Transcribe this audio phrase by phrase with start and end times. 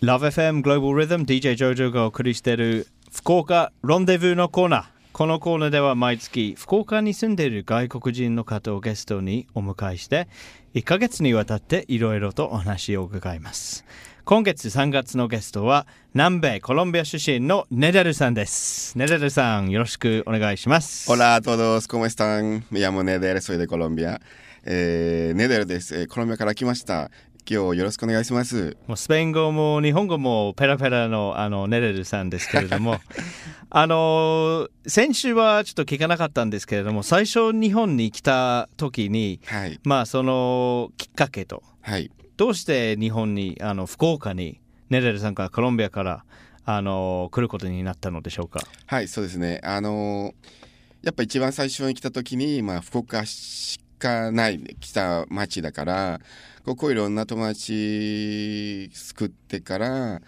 [0.00, 10.28] LoveFM Global Rhythm DJ ジョジョがお送りしている福岡ロンデブーのコーナーこのコーナーでは毎月福岡に住んでいる外国人の方をゲストにお迎えして
[10.74, 13.84] 1ヶ月にわたっていろいろとお話を伺います
[14.24, 22.62] 今月3月のゲストは南米コロンビア出身のネデルさんですネデルさんよろしくお願いします Hola a todos, ¿cómo están?
[22.70, 24.20] Me llamo Neder, soy de Colombia.
[24.64, 27.10] Eh, Neder です、えーコロンビアから来ました。
[27.50, 28.76] 今日よろしくお願いします。
[28.86, 33.00] もうスペイン語も日本語もペラペラのあのネレルさんですけれども
[33.70, 39.80] あの先週はちょっと聞かなかったんですけれども最初日本に来た時にはい。
[39.82, 42.10] まあそのきっかけとはい。
[42.36, 44.60] どうして日本にあの福岡に
[44.90, 46.24] ネレルさんからコロンビアから
[46.66, 48.60] あの来ることになったのでしょうか？
[48.84, 49.62] はい、そうですね。
[49.64, 50.68] あのー
[51.02, 56.20] やっぱ一番最初に来た時に、まあ、福岡しかない来た町だから、
[56.64, 60.22] ここいろんな友達作ってから、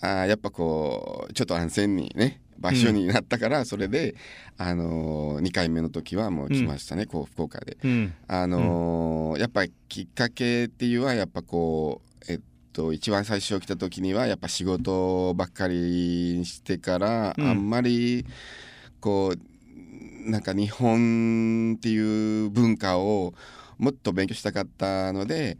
[0.00, 4.14] あーやっぱこう、ちょっと安全にね、場所になったから、それで、
[4.58, 7.76] あのー、2回目の時はもう来ましたね、こう、福岡で。
[7.82, 8.14] うん。
[8.28, 12.40] あのーやっぱきっかけっていうのはやっぱこうえっ
[12.72, 17.46] と一番最初来た時にはやっぱ仕事ばっかりしてから、うん。
[17.46, 18.24] あんまり
[19.00, 19.38] こう
[20.26, 23.34] なんか日本っていう文化を
[23.78, 25.58] もっと勉強したかったので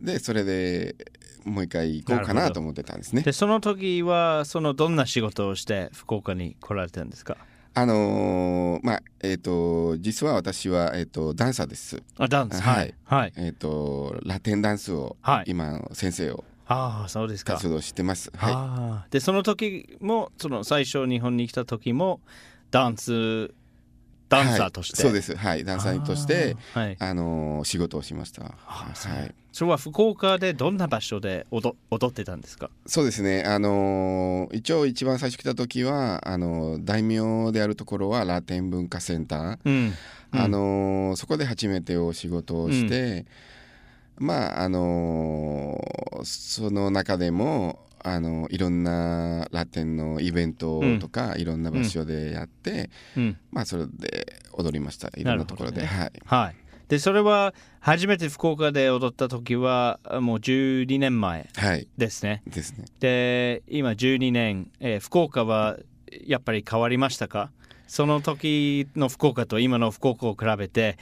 [0.00, 0.96] でそれで
[1.44, 3.22] もう一回行こうかなと思ってたんですね。
[3.22, 7.36] でその時はそのどんな仕事をして福岡に来られたんですか？
[7.74, 12.02] あのーまあえっ、と実は私は、えっとダンサーです。
[12.18, 18.30] あダンスははいいはいえっ、とラテンダンスを、はい今先生をああそうですか活動してます。
[18.36, 19.10] はい。
[19.10, 22.20] でその時もその最初日本に来た時も
[22.70, 23.52] ダンス
[24.28, 25.36] ダンサーとして、はいそうです。
[25.36, 25.64] はい。
[25.64, 28.44] ダンサーとして、あーはい、あのー仕事をしました。
[28.44, 28.92] あは
[29.24, 29.34] い。
[29.52, 32.70] それは福岡でどんな場所で踊踊ってたんですか？
[32.86, 33.42] そうですね。
[33.44, 39.58] あのー一応一番最初来た時は、あのー大名であるところはラテン文化センター。
[39.64, 39.92] うん
[40.30, 43.24] あのーそこで初めてお仕事をして、
[44.18, 47.78] まああのーその中でも。
[48.02, 53.36] あのいろんなラテンのイベントとか、いろんな場所でやって、うん。
[53.50, 55.10] まあそれで踊りました。
[55.16, 56.44] いろんなところで、なるほはい。
[56.46, 56.56] はい。
[56.88, 61.86] でそれは初めて福岡で踊った時はもう12年前はい。
[61.98, 62.42] ですね。
[62.46, 62.86] ですね。
[62.98, 65.76] で今12年、えー福岡は
[66.26, 67.50] やっぱり変わりましたか？
[67.86, 70.96] その時の福岡と今の福岡を比べて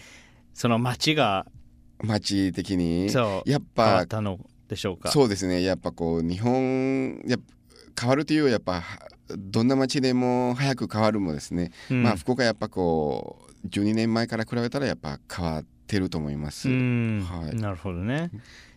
[0.54, 1.46] その街が
[2.02, 3.06] 街的に？
[3.46, 5.10] やっぱ変わったのでしょうか？
[5.10, 5.62] そうですね。
[5.62, 7.44] やっぱこう日本やっぱ
[8.02, 8.82] 変わるというやっぱ
[9.36, 12.02] どんな街でも早く変わるもですね、うん。
[12.02, 17.26] まあ福岡やっぱこう12年前から比べたらやっぱ変わってると思います、うん。
[17.28, 17.54] はい。
[17.54, 18.30] なるほどね。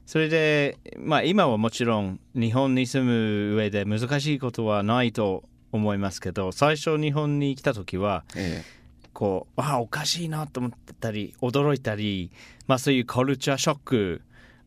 [0.06, 8.64] それで、まあ、今はもちろん日本に住む上で難しいことはないと思いますけど最初日本に来た時はえ
[9.14, 12.32] こうあおかしいなと思ったり驚いたり、
[12.66, 14.22] まあ、そういうカルチャーショック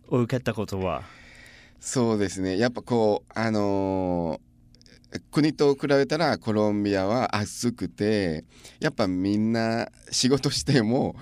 [0.09, 1.03] を受けたことは？
[1.05, 2.59] えそうですね。
[2.59, 4.53] やっぱこうあのー
[5.31, 8.47] 国と比べたらコロンビアは暑くて
[8.81, 11.17] やっぱみんな仕事しても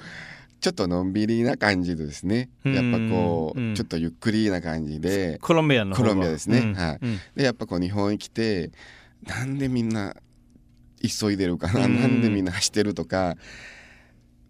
[0.61, 2.51] ちょっとのんびりな感じですね。
[2.63, 3.75] やっぱこう、うん。
[3.75, 5.39] ちょっとゆっくりな感じで。
[5.43, 6.59] コロンビアのコロンビアですね。
[6.59, 6.75] うん。
[6.75, 6.99] はい。
[7.03, 7.19] うん。
[7.35, 8.71] でやっぱこう日本に来て
[9.27, 10.15] なんでみんな
[11.03, 12.01] 急いでるかな、うん。
[12.01, 13.37] なんでみんな走ってるとか？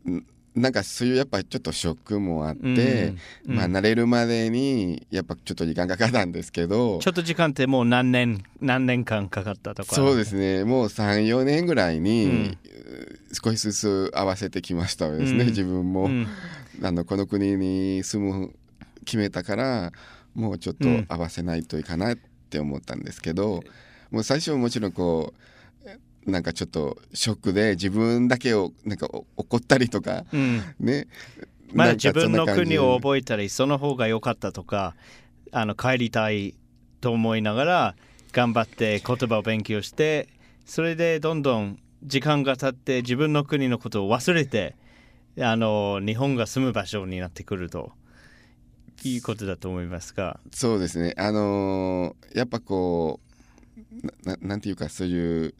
[0.06, 0.26] ん
[0.60, 3.14] なんかそういうやっぱちょっとショックもあって、
[3.46, 9.94] うんまあ慣れるまでにやっぱちょっと時間かかったんですけどちょっと時間ってもう何年何年間かかったとか？
[9.94, 10.64] そうですね。
[10.64, 12.58] もう34年ぐらいに、うん。
[13.32, 15.46] 少しずつ合わせてきましたですね、うん。
[15.48, 16.26] 自分も、うん。
[16.82, 18.52] あのこの国に住む
[19.04, 19.92] 決めたから
[20.34, 22.18] もうちょっと合わせないといかなっ
[22.50, 23.62] て思ったんですけど、
[24.10, 25.40] もう最初はもちろんこう
[26.26, 30.62] なんかちょっとショックで自分だけをなんかお怒ったりとかうん。
[30.78, 31.06] ね。
[31.72, 34.94] まだ自分の国を覚えたりその方が良かったとか
[35.52, 36.56] あの帰りたい
[37.00, 37.94] と思いながら
[38.32, 40.28] 頑張って言葉を勉強して
[40.64, 44.74] それでどんどん時間が経って自分の国のことを忘れて
[45.38, 47.92] あの日本が住む場所になってくると
[49.04, 50.40] いうことだと思いますが。
[50.52, 51.14] そうですね。
[51.16, 55.54] あのーやっぱこうなななんていうかそういう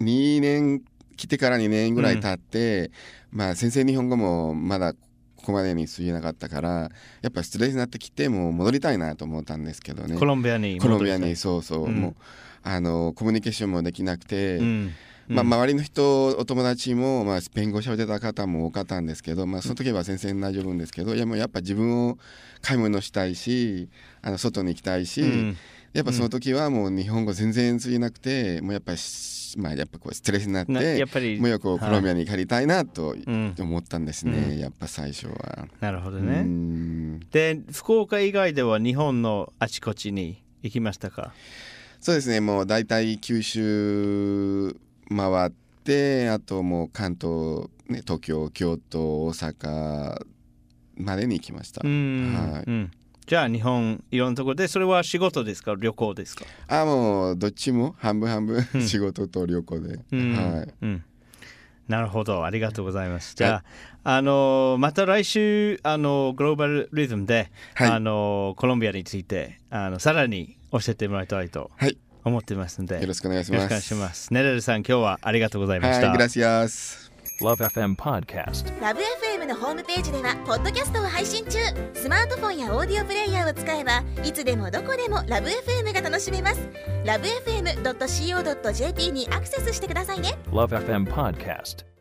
[0.00, 0.82] 2年
[1.16, 2.90] 来てから2年ぐらい経って、
[3.30, 6.90] まあ先生日本語もまだここまでに過ぎなかったから
[7.20, 10.16] やっぱ失礼になってきてもう戻りたいなと思ったんですけどね。
[10.16, 10.78] コロンビアに。
[10.78, 12.00] コロンビアにそうそう、うん。
[12.00, 12.14] もう
[12.62, 14.94] あのコミュニケーションもできなくて、うん。
[15.28, 22.18] まあ、うん周りの人お友達も、まあ、スペイン語喋ってた方も多かったんですけど、まあ、その時は先生大丈夫んですけど、いやもうやっぱ自分を
[22.60, 23.88] 買い物したいし
[24.20, 25.56] あの外に行きたいし、うん
[25.92, 34.58] やっぱその時はもう日本語全然通じなくて、もうやっぱしまあやっぱこうストレスになってなやっぱりもうよくコロンビアに帰りたいなとうん、思ったんですね、うん。
[34.58, 35.68] やっぱ最初は。
[35.80, 36.42] うなるほどね。
[36.42, 37.20] ん。
[37.30, 41.34] で、福岡以外では日本のあちこちに行きましたか？
[42.00, 42.40] そうですね。
[42.40, 44.74] もう大体九州
[45.14, 45.52] 回っ
[45.84, 50.24] てあともう関東、ね、東京京都大阪
[50.96, 51.82] までに行きました。
[51.84, 52.64] うん、はい。
[52.66, 52.90] うん。
[53.26, 55.74] じゃあ日本いろんなところでそれは仕事ですか？
[55.78, 58.82] 旅行ですか、あもうどっちも半分半分、うん。
[58.82, 60.34] 仕事と旅行で、うん。
[60.34, 60.74] はい。
[60.82, 61.04] うん、
[61.88, 62.44] なるほど。
[62.44, 63.34] ありがとうございます。
[63.36, 63.62] じゃ
[64.04, 67.90] あ、あのまた来週あのグローバルリズムで、はい。
[67.90, 71.96] あのコロンビアについてあのさらに教えてもらいたいとはい。
[72.24, 73.62] 思ってますのでよろしくお願いします。
[73.62, 74.32] よろしくお願いします。
[74.32, 77.10] ネレルさん今日はありがとうございました、はいグラシアス。
[77.40, 78.80] Love FM Podcast.
[78.80, 81.58] ラブ f m のホームページではポッドキャストを配信中。
[81.58, 81.81] ス
[82.12, 86.68] マートフォンやオーディオプレイヤーを使えばいつでもどこでもラブ f m が楽しめます
[87.06, 91.91] ラブ FM.co.jp にアクセスしてくださいね Love FM Podcast.